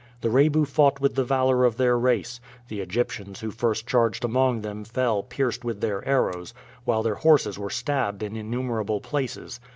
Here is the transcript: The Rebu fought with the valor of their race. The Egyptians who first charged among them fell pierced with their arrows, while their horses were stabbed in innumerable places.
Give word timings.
The 0.21 0.31
Rebu 0.31 0.65
fought 0.65 0.99
with 0.99 1.13
the 1.13 1.23
valor 1.23 1.63
of 1.63 1.77
their 1.77 1.95
race. 1.95 2.39
The 2.69 2.81
Egyptians 2.81 3.39
who 3.41 3.51
first 3.51 3.85
charged 3.85 4.25
among 4.25 4.61
them 4.61 4.83
fell 4.83 5.21
pierced 5.21 5.63
with 5.63 5.79
their 5.79 6.03
arrows, 6.07 6.55
while 6.85 7.03
their 7.03 7.13
horses 7.13 7.59
were 7.59 7.69
stabbed 7.69 8.23
in 8.23 8.35
innumerable 8.35 8.99
places. 8.99 9.59